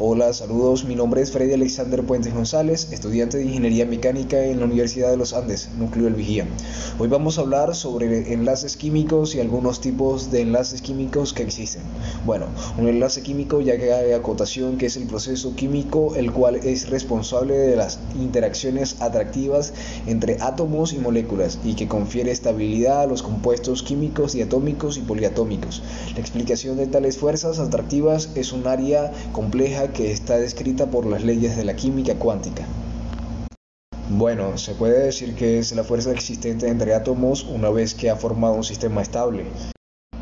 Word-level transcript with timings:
Hola, 0.00 0.32
saludos. 0.32 0.84
Mi 0.84 0.94
nombre 0.94 1.22
es 1.22 1.32
Freddy 1.32 1.54
Alexander 1.54 2.04
Puentes 2.04 2.32
González, 2.32 2.92
estudiante 2.92 3.36
de 3.36 3.46
Ingeniería 3.46 3.84
Mecánica 3.84 4.44
en 4.44 4.60
la 4.60 4.66
Universidad 4.66 5.10
de 5.10 5.16
los 5.16 5.32
Andes, 5.32 5.70
Núcleo 5.76 6.04
del 6.04 6.14
Vigía. 6.14 6.46
Hoy 7.00 7.08
vamos 7.08 7.36
a 7.36 7.40
hablar 7.40 7.74
sobre 7.74 8.32
enlaces 8.32 8.76
químicos 8.76 9.34
y 9.34 9.40
algunos 9.40 9.80
tipos 9.80 10.30
de 10.30 10.42
enlaces 10.42 10.82
químicos 10.82 11.32
que 11.32 11.42
existen. 11.42 11.82
Bueno, 12.24 12.46
un 12.78 12.86
enlace 12.86 13.22
químico 13.24 13.60
ya 13.60 13.76
que 13.76 13.92
hay 13.92 14.12
acotación 14.12 14.78
que 14.78 14.86
es 14.86 14.96
el 14.96 15.08
proceso 15.08 15.56
químico 15.56 16.14
el 16.14 16.32
cual 16.32 16.54
es 16.54 16.90
responsable 16.90 17.58
de 17.58 17.74
las 17.74 17.98
interacciones 18.14 19.02
atractivas 19.02 19.72
entre 20.06 20.40
átomos 20.40 20.92
y 20.92 20.98
moléculas 20.98 21.58
y 21.64 21.74
que 21.74 21.88
confiere 21.88 22.30
estabilidad 22.30 23.00
a 23.00 23.06
los 23.06 23.24
compuestos 23.24 23.82
químicos 23.82 24.34
diatómicos 24.34 24.96
y 24.96 25.00
poliatómicos. 25.00 25.82
La 26.14 26.20
explicación 26.20 26.76
de 26.76 26.86
tales 26.86 27.18
fuerzas 27.18 27.58
atractivas 27.58 28.28
es 28.36 28.52
un 28.52 28.68
área 28.68 29.10
compleja 29.32 29.87
que 29.92 30.12
está 30.12 30.38
descrita 30.38 30.86
por 30.86 31.06
las 31.06 31.24
leyes 31.24 31.56
de 31.56 31.64
la 31.64 31.76
química 31.76 32.14
cuántica. 32.14 32.64
Bueno, 34.10 34.56
se 34.56 34.74
puede 34.74 35.04
decir 35.04 35.34
que 35.34 35.58
es 35.58 35.72
la 35.72 35.84
fuerza 35.84 36.12
existente 36.12 36.68
entre 36.68 36.94
átomos 36.94 37.44
una 37.44 37.68
vez 37.70 37.94
que 37.94 38.08
ha 38.08 38.16
formado 38.16 38.54
un 38.54 38.64
sistema 38.64 39.02
estable. 39.02 39.44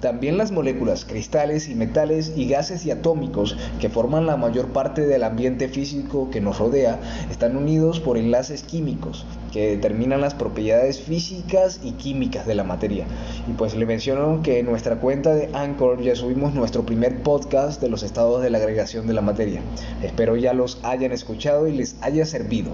También 0.07 0.39
las 0.39 0.53
moléculas, 0.53 1.05
cristales 1.05 1.69
y 1.69 1.75
metales 1.75 2.33
y 2.37 2.47
gases 2.47 2.87
y 2.87 2.93
atómicos 2.93 3.57
que 3.81 3.89
forman 3.89 4.25
la 4.25 4.37
mayor 4.37 4.69
parte 4.69 5.05
del 5.05 5.25
ambiente 5.25 5.67
físico 5.67 6.31
que 6.31 6.41
nos 6.41 6.61
rodea 6.61 7.01
están 7.29 7.57
unidos 7.57 7.99
por 7.99 8.17
enlaces 8.17 8.63
químicos 8.63 9.27
que 9.53 9.71
determinan 9.71 10.21
las 10.21 10.35
propiedades 10.35 11.01
físicas 11.01 11.81
y 11.83 11.95
químicas 11.95 12.47
de 12.47 12.55
la 12.55 12.63
materia. 12.63 13.05
Y 13.49 13.55
pues 13.55 13.75
le 13.75 13.85
menciono 13.85 14.43
que 14.45 14.61
en 14.61 14.67
nuestra 14.67 15.01
cuenta 15.01 15.35
de 15.35 15.51
Anchor 15.55 16.01
ya 16.01 16.15
subimos 16.15 16.55
nuestro 16.55 16.87
primer 16.87 17.25
podcast 17.25 17.83
de 17.83 17.89
los 17.89 18.05
estados 18.05 18.45
de 18.45 18.51
la 18.51 18.59
agregación 18.59 19.09
de 19.09 19.15
la 19.15 19.23
materia. 19.23 19.61
Espero 20.05 20.37
ya 20.37 20.53
los 20.53 20.79
hayan 20.85 21.11
escuchado 21.11 21.67
y 21.67 21.73
les 21.73 21.97
haya 22.01 22.25
servido. 22.27 22.71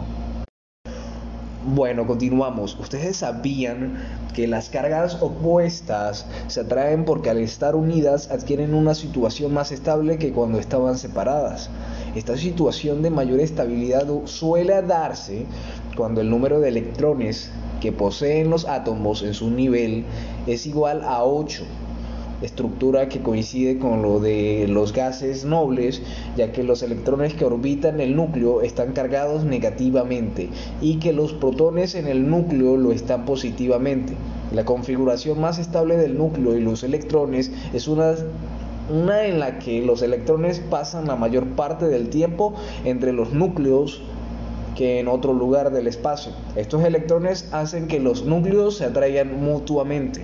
Bueno, 1.75 2.06
continuamos. 2.06 2.77
Ustedes 2.78 3.17
sabían 3.17 3.95
que 4.34 4.47
las 4.47 4.69
cargas 4.69 5.23
opuestas 5.23 6.27
se 6.47 6.61
atraen 6.61 7.06
porque 7.06 7.31
al 7.31 7.39
estar 7.39 7.75
unidas 7.75 8.31
adquieren 8.31 8.75
una 8.75 8.95
situación 8.95 9.55
más 9.55 9.73
estable 9.73 10.19
que 10.19 10.34
cuando 10.34 10.59
estaban 10.59 10.98
separadas. 10.98 11.70
Esta 12.14 12.37
situación 12.37 13.01
de 13.01 13.09
mayor 13.09 13.41
estabilidad 13.41 14.06
suele 14.27 14.83
darse 14.83 15.47
cuando 15.97 16.20
el 16.20 16.29
número 16.29 16.61
de 16.61 16.69
electrones 16.69 17.51
que 17.81 17.91
poseen 17.91 18.51
los 18.51 18.69
átomos 18.69 19.23
en 19.23 19.33
su 19.33 19.48
nivel 19.48 20.05
es 20.47 20.67
igual 20.67 21.01
a 21.03 21.25
8 21.25 21.64
estructura 22.43 23.09
que 23.09 23.21
coincide 23.21 23.79
con 23.79 24.03
lo 24.03 24.21
de 24.21 24.67
los 24.69 24.93
gases 24.93 25.45
nobles, 25.45 26.03
ya 26.37 26.53
que 26.53 26.62
los 26.62 26.83
electrones 26.83 27.35
que 27.35 27.45
orbitan 27.45 28.01
el 28.01 28.17
núcleo 28.17 28.62
están 28.62 28.93
cargados 28.93 29.45
negativamente 29.45 30.48
y 30.81 30.98
que 30.98 31.13
los 31.13 31.33
protones 31.33 31.95
en 31.95 32.07
el 32.07 32.29
núcleo 32.29 32.77
lo 32.77 32.93
están 32.93 33.25
positivamente. 33.25 34.15
La 34.53 34.65
configuración 34.65 35.41
más 35.41 35.59
estable 35.59 35.97
del 35.97 36.19
núcleo 36.19 36.57
y 36.57 36.61
los 36.61 36.83
electrones 36.83 37.51
es 37.73 37.89
una 37.89 38.15
en 39.25 39.39
la 39.41 39.59
que 39.59 39.81
los 39.83 40.03
electrones 40.03 40.61
pasan 40.61 41.07
la 41.07 41.17
mayor 41.17 41.47
parte 41.57 41.89
del 41.89 42.11
tiempo 42.11 42.55
entre 42.85 43.13
los 43.13 43.33
núcleos 43.33 44.03
que 44.77 45.01
en 45.01 45.09
otro 45.09 45.33
lugar 45.33 45.70
del 45.70 45.87
espacio. 45.87 46.33
Estos 46.57 46.85
electrones 46.85 47.48
hacen 47.53 47.89
que 47.89 48.01
los 48.01 48.25
núcleos 48.25 48.77
se 48.79 48.87
atraigan 48.87 49.43
mutuamente. 49.43 50.23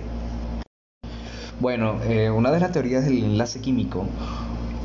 Bueno, 1.59 2.01
eh, 2.03 2.29
una 2.31 2.51
de 2.51 2.59
las 2.61 2.71
teorías 2.71 3.03
del 3.03 3.21
enlace 3.23 3.59
químico 3.59 4.15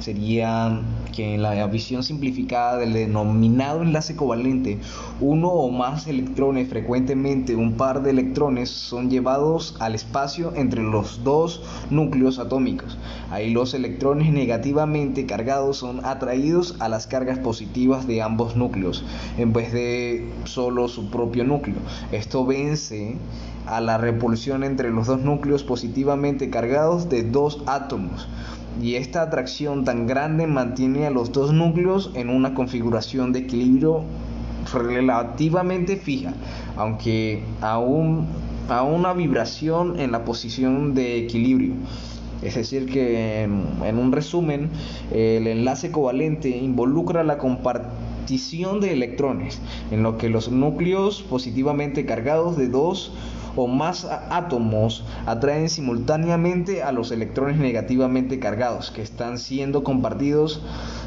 sería 0.04 0.82
que 1.16 1.34
en 1.34 1.42
la 1.42 1.66
visión 1.66 2.02
simplificada 2.02 2.76
del 2.76 2.92
denominado 2.92 3.82
enlace 3.82 4.14
covalente, 4.16 4.78
uno 5.20 5.48
o 5.48 5.70
más 5.70 6.06
electrones, 6.06 6.68
frecuentemente 6.68 7.56
un 7.56 7.74
par 7.74 8.02
de 8.02 8.10
electrones, 8.10 8.68
son 8.68 9.08
llevados 9.08 9.76
al 9.80 9.94
espacio 9.94 10.52
entre 10.56 10.82
los 10.82 11.24
dos 11.24 11.62
núcleos 11.88 12.38
atómicos. 12.38 12.98
Ahí 13.30 13.50
los 13.50 13.72
electrones 13.72 14.30
negativamente 14.30 15.24
cargados 15.24 15.78
son 15.78 16.04
atraídos 16.04 16.76
a 16.80 16.90
las 16.90 17.06
cargas 17.06 17.38
positivas 17.38 18.06
de 18.06 18.20
ambos 18.20 18.56
núcleos, 18.56 19.04
en 19.38 19.54
vez 19.54 19.72
de 19.72 20.28
solo 20.44 20.88
su 20.88 21.10
propio 21.10 21.44
núcleo. 21.44 21.78
Esto 22.12 22.44
vence 22.44 23.16
a 23.66 23.80
la 23.80 23.96
repulsión 23.96 24.64
entre 24.64 24.90
los 24.90 25.06
dos 25.06 25.20
núcleos 25.20 25.62
positivamente 25.64 26.50
cargados 26.50 27.08
de 27.08 27.22
dos 27.22 27.62
átomos. 27.66 28.28
Y 28.82 28.96
esta 28.96 29.22
atracción 29.22 29.84
tan 29.84 30.06
grande 30.06 30.46
mantiene 30.46 31.06
a 31.06 31.10
los 31.10 31.32
dos 31.32 31.52
núcleos 31.52 32.10
en 32.14 32.28
una 32.28 32.54
configuración 32.54 33.32
de 33.32 33.40
equilibrio 33.40 34.02
relativamente 34.72 35.96
fija, 35.96 36.32
aunque 36.76 37.42
aún 37.60 38.26
a 38.68 38.82
una 38.82 39.12
vibración 39.12 40.00
en 40.00 40.12
la 40.12 40.24
posición 40.24 40.94
de 40.94 41.18
equilibrio. 41.18 41.74
Es 42.42 42.56
decir, 42.56 42.86
que 42.86 43.42
en, 43.42 43.98
un 43.98 44.12
resumen, 44.12 44.68
el 45.12 45.46
enlace 45.46 45.90
covalente 45.90 46.50
involucra 46.50 47.24
la 47.24 47.38
compartición 47.38 48.80
de 48.80 48.92
electrones, 48.92 49.60
en 49.90 50.02
lo 50.02 50.18
que 50.18 50.28
los 50.28 50.50
núcleos 50.50 51.22
positivamente 51.22 52.04
cargados 52.04 52.56
de 52.56 52.68
dos 52.68 53.12
o 53.56 53.66
más 53.66 54.04
átomos 54.30 55.04
atraen 55.26 55.68
simultáneamente 55.68 56.82
a 56.82 56.92
los 56.92 57.10
electrones 57.12 57.58
negativamente 57.58 58.38
cargados 58.38 58.90
que 58.90 59.02
están 59.02 59.38
siendo 59.38 59.84
compartidos 59.84 60.62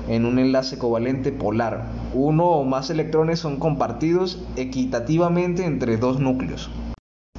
en 0.07 0.25
un 0.25 0.39
enlace 0.39 0.77
covalente 0.77 1.31
polar. 1.31 1.85
Uno 2.13 2.45
o 2.47 2.63
más 2.63 2.89
electrones 2.89 3.39
son 3.39 3.57
compartidos 3.57 4.39
equitativamente 4.55 5.65
entre 5.65 5.97
dos 5.97 6.19
núcleos. 6.19 6.69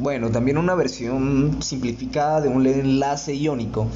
Bueno, 0.01 0.31
también 0.31 0.59
una 0.59 0.77
versión 0.77 1.57
simplificada 1.61 2.41
de 2.41 2.49
un 2.49 2.65
enlace 2.69 3.35
iónico 3.35 3.89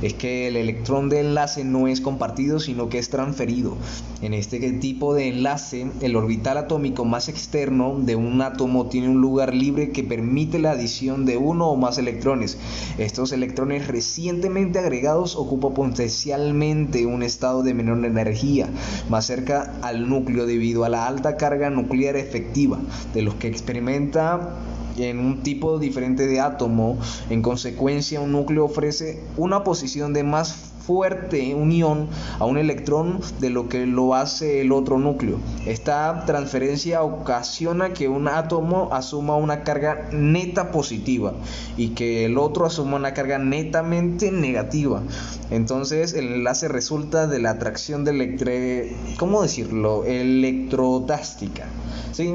es 0.00 0.14
que 0.14 0.48
el 0.48 0.56
electrón 0.56 1.10
de 1.10 1.20
enlace 1.20 1.64
no 1.64 1.86
es 1.86 2.00
compartido 2.00 2.58
sino 2.60 2.88
que 2.88 2.98
es 2.98 3.10
transferido. 3.10 3.76
En 4.22 4.32
este 4.32 4.58
tipo 4.72 5.12
de 5.12 5.28
enlace, 5.28 5.86
el 6.00 6.16
orbital 6.16 6.56
atómico 6.56 7.04
más 7.04 7.28
externo 7.28 7.96
de 7.98 8.16
un 8.16 8.40
átomo 8.40 8.86
tiene 8.86 9.10
un 9.10 9.20
lugar 9.20 9.54
libre 9.54 9.90
que 9.90 10.02
permite 10.02 10.58
la 10.58 10.70
adición 10.70 11.26
de 11.26 11.36
uno 11.36 11.68
o 11.68 11.76
más 11.76 11.98
electrones. 11.98 12.56
Estos 12.96 13.30
electrones 13.32 13.86
recientemente 13.86 14.78
agregados 14.78 15.36
ocupan 15.36 15.74
potencialmente 15.74 17.04
un 17.04 17.22
estado 17.22 17.62
de 17.62 17.74
menor 17.74 18.02
energía, 18.06 18.70
más 19.10 19.26
cerca 19.26 19.74
al 19.82 20.08
núcleo 20.08 20.46
debido 20.46 20.84
a 20.84 20.88
la 20.88 21.06
alta 21.06 21.36
carga 21.36 21.68
nuclear 21.68 22.16
efectiva 22.16 22.78
de 23.12 23.20
los 23.20 23.34
que 23.34 23.48
experimenta 23.48 24.56
en 24.96 25.18
un 25.18 25.42
tipo 25.42 25.78
diferente 25.78 26.26
de 26.26 26.40
átomo. 26.40 26.98
En 27.28 27.42
consecuencia, 27.42 28.20
un 28.20 28.32
núcleo 28.32 28.64
ofrece 28.64 29.22
una 29.36 29.64
posición 29.64 30.12
de 30.12 30.24
más 30.24 30.70
fuerte 30.90 31.54
unión 31.54 32.08
a 32.40 32.46
un 32.46 32.58
electrón 32.58 33.20
de 33.38 33.50
lo 33.50 33.68
que 33.68 33.86
lo 33.86 34.14
hace 34.14 34.60
el 34.60 34.72
otro 34.72 34.98
núcleo. 34.98 35.38
Esta 35.64 36.24
transferencia 36.26 37.02
ocasiona 37.02 37.92
que 37.92 38.08
un 38.08 38.26
átomo 38.26 38.88
asuma 38.90 39.36
una 39.36 39.62
carga 39.62 40.08
neta 40.10 40.72
positiva 40.72 41.34
y 41.76 41.90
que 41.90 42.24
el 42.24 42.38
otro 42.38 42.66
asuma 42.66 42.96
una 42.96 43.14
carga 43.14 43.38
netamente 43.38 44.32
negativa. 44.32 45.02
Entonces 45.50 46.14
el 46.14 46.32
enlace 46.32 46.68
resulta 46.68 47.26
de 47.26 47.40
la 47.40 47.50
atracción 47.50 48.04
de 48.04 48.12
electre... 48.12 48.96
¿cómo 49.18 49.42
decirlo? 49.42 50.04
electrotástica. 50.04 51.66
Sí, 52.12 52.34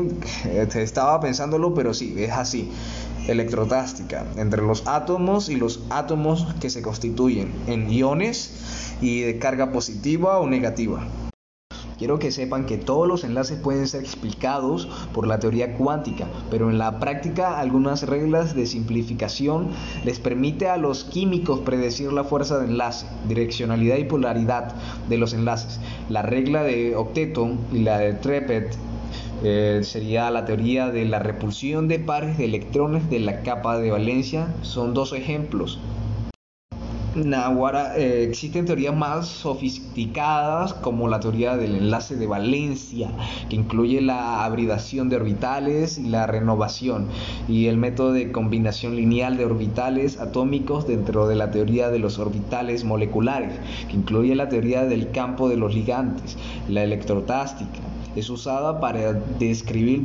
estaba 0.76 1.20
pensándolo, 1.20 1.74
pero 1.74 1.94
sí, 1.94 2.16
es 2.18 2.32
así 2.32 2.72
electrotástica 3.28 4.26
entre 4.38 4.62
los 4.62 4.84
átomos 4.86 5.50
y 5.50 5.56
los 5.56 5.84
átomos 5.90 6.48
que 6.60 6.70
se 6.70 6.82
constituyen 6.82 7.52
en 7.68 7.90
iones 7.90 8.52
y 9.02 9.22
de 9.22 9.40
carga 9.40 9.72
positiva 9.72 10.40
o 10.40 10.48
negativa. 10.48 11.08
Quiero 11.98 12.20
que 12.20 12.32
sepan 12.32 12.66
que 12.66 12.78
todos 12.78 13.08
los 13.08 13.24
enlaces 13.24 13.58
pueden 13.58 13.88
ser 13.88 14.02
explicados 14.02 14.88
por 15.14 15.28
la 15.28 15.40
teoría 15.40 15.76
cuántica, 15.78 16.28
pero 16.52 16.70
en 16.70 16.78
la 16.78 17.00
práctica 17.00 17.58
algunas 17.60 18.04
reglas 18.04 18.54
de 18.54 18.66
simplificación 18.66 19.70
les 20.04 20.20
permite 20.20 20.68
a 20.68 20.76
los 20.76 21.06
químicos 21.06 21.62
predecir 21.62 22.12
la 22.12 22.26
fuerza 22.26 22.60
de 22.60 22.66
enlace, 22.66 23.08
direccionalidad 23.30 23.98
y 23.98 24.04
polaridad 24.04 24.76
de 25.08 25.18
los 25.18 25.34
enlaces. 25.34 25.80
La 26.10 26.22
regla 26.22 26.64
de 26.64 26.96
octeto 26.96 27.50
y 27.72 27.80
la 27.80 28.00
de 28.00 28.14
Trepet 28.14 28.76
eh, 29.44 29.82
sería 29.84 30.32
la 30.32 30.46
teoría 30.46 30.90
de 30.90 31.06
la 31.06 31.20
repulsión 31.20 31.88
de 31.88 32.00
pares 32.00 32.38
de 32.38 32.46
electrones 32.46 33.10
de 33.10 33.20
la 33.20 33.42
capa 33.42 33.78
de 33.78 33.92
valencia. 33.92 34.54
Son 34.64 34.94
dos 34.94 35.14
ejemplos. 35.14 35.80
Nahuara, 37.16 37.98
eh, 37.98 38.24
existen 38.24 38.66
teorías 38.66 38.94
más 38.94 39.28
sofisticadas 39.28 40.74
como 40.74 41.08
la 41.08 41.22
teoría 41.22 41.56
del 41.56 41.76
enlace 41.76 42.18
de 42.18 42.28
valencia, 42.28 43.10
que 43.50 43.56
incluye 43.56 44.02
la 44.02 44.46
hibridación 44.50 45.08
de 45.08 45.16
orbitales 45.16 45.98
y 45.98 46.10
la 46.10 46.28
renovación, 46.28 47.08
y 47.48 47.68
el 47.68 47.78
método 47.78 48.12
de 48.12 48.34
combinación 48.34 48.98
lineal 48.98 49.38
de 49.38 49.46
orbitales 49.46 50.20
atómicos 50.20 50.88
dentro 50.88 51.26
de 51.28 51.36
la 51.36 51.52
teoría 51.52 51.90
de 51.90 52.00
los 52.00 52.20
orbitales 52.20 52.84
moleculares, 52.84 53.54
que 53.88 53.96
incluye 53.96 54.36
la 54.36 54.50
teoría 54.50 54.84
del 54.84 55.12
campo 55.12 55.48
de 55.48 55.56
los 55.56 55.74
ligantes, 55.74 56.38
la 56.68 56.84
electrotástica. 56.84 57.80
Es 58.18 58.30
usada 58.30 58.82
para 58.82 59.14
describir 59.14 60.04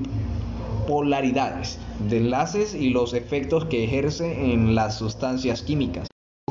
polaridades 0.87 1.79
de 2.09 2.19
enlaces 2.19 2.75
y 2.75 2.91
los 2.91 3.15
efectos 3.15 3.65
que 3.65 3.83
ejerce 3.83 4.53
en 4.53 4.77
las 4.77 4.97
sustancias 4.97 5.63
químicas. 5.63 6.10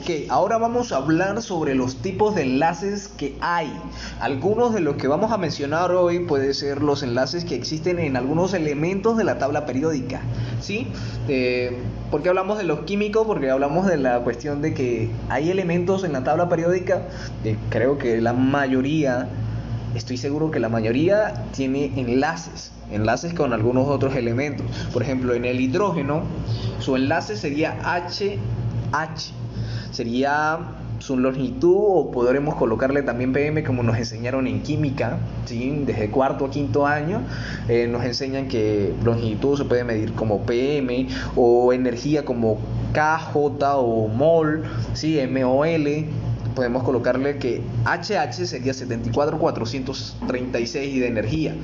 Ok, 0.09 0.15
ahora 0.29 0.57
vamos 0.57 0.91
a 0.91 0.97
hablar 0.97 1.39
sobre 1.44 1.75
los 1.75 1.97
tipos 1.97 2.33
de 2.33 2.41
enlaces 2.41 3.09
que 3.09 3.38
hay. 3.41 3.71
Algunos 4.19 4.73
de 4.73 4.79
los 4.79 4.95
que 4.95 5.07
vamos 5.07 5.31
a 5.31 5.38
mencionar 5.38 5.91
hoy 5.91 6.21
pueden 6.21 6.51
ser 6.56 6.81
los 6.81 7.03
enlaces 7.03 7.45
que 7.45 7.53
existen 7.53 8.00
en 8.00 8.17
algunos 8.17 8.56
elementos 8.56 9.17
de 9.17 9.23
la 9.23 9.38
tabla 9.38 9.67
periódica. 9.67 10.21
¿Sí? 10.61 10.88
Eh, 11.27 11.77
¿Por 12.09 12.23
qué 12.23 12.29
hablamos 12.29 12.57
de 12.57 12.63
los 12.63 12.79
químicos? 12.85 13.27
Porque 13.27 13.51
hablamos 13.51 13.85
de 13.85 13.97
la 13.97 14.21
cuestión 14.21 14.63
de 14.63 14.73
que 14.73 15.11
hay 15.29 15.51
elementos 15.51 16.03
en 16.03 16.13
la 16.13 16.23
tabla 16.23 16.50
periódica, 16.50 17.03
que 17.44 17.56
creo 17.69 18.00
que 18.00 18.19
la 18.19 18.33
mayoría, 18.33 19.29
estoy 19.94 20.17
seguro 20.17 20.50
que 20.50 20.59
la 20.59 20.69
mayoría 20.69 21.45
tiene 21.56 21.94
enlaces 21.95 22.71
enlaces 22.91 23.35
con 23.35 23.53
algunos 23.53 23.88
otros 23.88 24.15
elementos. 24.15 24.65
Por 24.91 25.03
ejemplo, 25.03 25.35
en 25.35 25.45
el 25.45 25.61
hidrógeno, 25.61 26.23
su 26.79 26.95
enlace 26.95 27.38
sería 27.38 27.77
HH 27.83 29.38
sería 29.91 30.59
su 31.00 31.18
longitud 31.18 31.75
o 31.77 32.12
podremos 32.12 32.56
colocarle 32.56 33.03
también 33.03 33.33
PM 33.33 33.63
como 33.63 33.83
nos 33.83 33.97
enseñaron 33.97 34.47
en 34.47 34.62
química, 34.62 35.18
¿sí? 35.45 35.83
desde 35.86 36.09
cuarto 36.09 36.45
a 36.45 36.50
quinto 36.50 36.86
año 36.86 37.21
eh, 37.68 37.88
nos 37.88 38.03
enseñan 38.03 38.47
que 38.47 38.94
longitud 39.03 39.57
se 39.57 39.65
puede 39.65 39.83
medir 39.83 40.13
como 40.13 40.41
PM 40.41 41.07
o 41.36 41.74
energía 41.74 42.25
como 42.25 42.57
KJ 42.94 43.38
o 43.77 44.07
mol, 44.07 44.63
¿sí? 44.94 45.19
MOL, 45.27 46.06
podemos 46.56 46.83
colocarle 46.83 47.38
que 47.38 47.62
HH 47.85 48.45
sería 48.45 48.74
74436 48.74 51.00
de 51.00 51.07
energía 51.07 51.56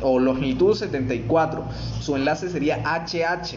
o 0.00 0.18
longitud 0.18 0.74
74, 0.74 1.64
su 2.00 2.16
enlace 2.16 2.50
sería 2.50 2.82
HH 2.84 3.56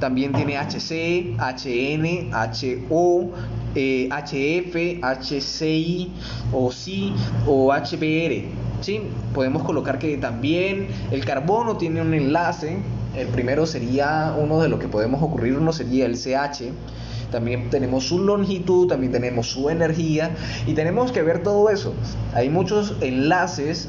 también 0.00 0.32
tiene 0.32 0.58
HC, 0.58 1.36
HN, 1.38 2.30
HO, 2.90 3.30
HF, 3.74 5.00
HCI 5.02 6.12
o 6.52 6.70
C 6.70 7.12
o 7.46 7.72
HBr. 7.72 8.44
¿sí? 8.80 9.02
Podemos 9.34 9.62
colocar 9.62 9.98
que 9.98 10.16
también 10.18 10.88
el 11.10 11.24
carbono 11.24 11.76
tiene 11.76 12.02
un 12.02 12.14
enlace. 12.14 12.78
El 13.16 13.28
primero 13.28 13.66
sería 13.66 14.34
uno 14.38 14.60
de 14.60 14.68
lo 14.68 14.78
que 14.78 14.88
podemos 14.88 15.22
ocurrirnos 15.22 15.76
sería 15.76 16.06
el 16.06 16.16
CH. 16.16 16.72
También 17.30 17.70
tenemos 17.70 18.04
su 18.04 18.20
longitud, 18.20 18.86
también 18.86 19.12
tenemos 19.12 19.50
su 19.50 19.68
energía 19.68 20.30
y 20.66 20.74
tenemos 20.74 21.10
que 21.12 21.22
ver 21.22 21.42
todo 21.42 21.70
eso. 21.70 21.94
Hay 22.34 22.50
muchos 22.50 22.94
enlaces 23.00 23.88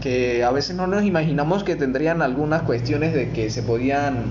que 0.00 0.44
a 0.44 0.50
veces 0.52 0.76
no 0.76 0.86
nos 0.86 1.04
imaginamos 1.04 1.64
que 1.64 1.74
tendrían 1.74 2.22
algunas 2.22 2.62
cuestiones 2.62 3.12
de 3.12 3.32
que 3.32 3.50
se 3.50 3.62
podían 3.62 4.26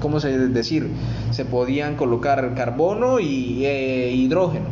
¿cómo 0.00 0.20
se 0.20 0.48
decir? 0.48 0.90
Se 1.30 1.44
podían 1.44 1.96
colocar 1.96 2.54
carbono 2.54 3.20
y 3.20 3.64
eh, 3.64 4.10
hidrógeno. 4.12 4.66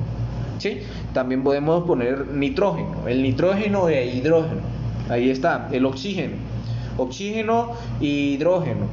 ¿sí? 0.59 0.81
También 1.13 1.43
podemos 1.43 1.85
poner 1.85 2.29
nitrógeno, 2.29 3.07
el 3.07 3.23
nitrógeno 3.23 3.89
e 3.89 4.07
hidrógeno. 4.07 4.61
Ahí 5.09 5.31
está, 5.31 5.69
el 5.73 5.87
oxígeno. 5.87 6.37
Oxígeno 6.97 7.73
y 8.01 8.35
hidrógeno. 8.35 8.87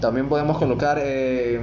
También 0.00 0.28
podemos 0.28 0.58
colocar 0.58 0.98
eh, 1.02 1.60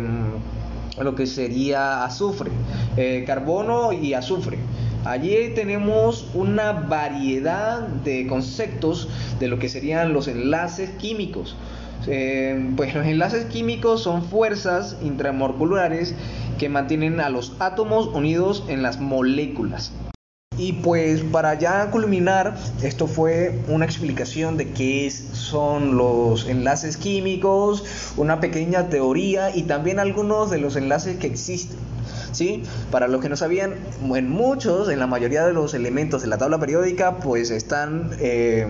lo 1.02 1.16
que 1.16 1.26
sería 1.26 2.04
azufre, 2.06 2.52
eh, 2.96 3.24
carbono 3.26 3.92
y 3.94 4.14
azufre. 4.14 4.60
Allí 5.06 5.54
tenemos 5.56 6.28
una 6.34 6.72
variedad 6.74 7.80
de 7.80 8.28
conceptos 8.28 9.08
de 9.40 9.48
lo 9.48 9.58
que 9.58 9.70
serían 9.70 10.14
los 10.14 10.28
enlaces 10.28 10.90
químicos. 10.92 11.56
Eh, 12.07 12.71
pues 12.75 12.95
los 12.95 13.06
enlaces 13.06 13.45
químicos 13.45 14.01
son 14.04 14.24
fuerzas 14.24 14.98
intramoleculares 15.01 16.15
que 16.57 16.69
mantienen 16.69 17.19
a 17.19 17.30
los 17.30 17.56
átomos 17.59 18.07
unidos 18.07 18.63
en 18.68 18.81
las 18.81 19.00
moléculas. 19.00 19.92
Y 20.57 20.74
pues 20.74 21.21
para 21.21 21.54
ya 21.54 21.89
culminar, 21.92 22.57
esto 22.81 23.07
fue 23.07 23.59
una 23.68 23.86
explicación 23.86 24.57
de 24.57 24.71
qué 24.71 25.12
son 25.12 25.98
los 25.98 26.48
enlaces 26.48 26.98
químicos, 26.98 27.83
una 28.18 28.39
pequeña 28.39 28.89
teoría 28.89 29.56
y 29.56 29.63
también 29.63 30.00
algunos 30.00 30.50
de 30.50 30.57
los 30.57 30.75
enlaces 30.75 31.18
que 31.18 31.27
existen. 31.27 31.77
¿Sí? 32.31 32.63
Para 32.92 33.07
los 33.07 33.21
que 33.21 33.30
no 33.30 33.36
sabían, 33.36 33.75
en 34.13 34.30
muchos, 34.30 34.89
en 34.89 35.00
la 35.00 35.07
mayoría 35.07 35.45
de 35.45 35.54
los 35.54 35.74
elementos 35.74 36.21
de 36.21 36.27
la 36.27 36.38
tabla 36.38 36.59
periódica, 36.59 37.18
pues 37.18 37.50
están 37.50 38.12
eh, 38.19 38.68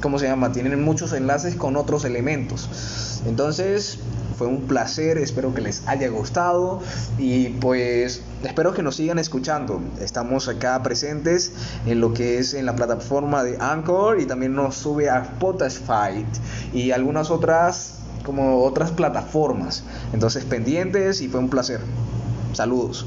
¿cómo 0.00 0.18
se 0.18 0.26
llama? 0.26 0.52
Tienen 0.52 0.82
muchos 0.82 1.12
enlaces 1.12 1.54
con 1.54 1.76
otros 1.76 2.04
elementos. 2.04 3.20
Entonces, 3.26 3.98
fue 4.36 4.46
un 4.46 4.62
placer, 4.62 5.18
espero 5.18 5.52
que 5.54 5.60
les 5.60 5.86
haya 5.86 6.08
gustado 6.08 6.80
y 7.18 7.48
pues 7.48 8.22
espero 8.42 8.72
que 8.72 8.82
nos 8.82 8.96
sigan 8.96 9.18
escuchando. 9.18 9.80
Estamos 10.00 10.48
acá 10.48 10.82
presentes 10.82 11.52
en 11.86 12.00
lo 12.00 12.12
que 12.14 12.38
es 12.38 12.54
en 12.54 12.66
la 12.66 12.76
plataforma 12.76 13.42
de 13.42 13.58
Anchor 13.60 14.20
y 14.20 14.26
también 14.26 14.54
nos 14.54 14.76
sube 14.76 15.10
a 15.10 15.22
Spotify 15.22 16.24
y 16.72 16.90
algunas 16.90 17.30
otras 17.30 17.96
como 18.24 18.62
otras 18.62 18.90
plataformas. 18.90 19.82
Entonces 20.12 20.44
pendientes 20.44 21.20
y 21.20 21.28
fue 21.28 21.40
un 21.40 21.48
placer. 21.48 21.80
Saludos. 22.52 23.06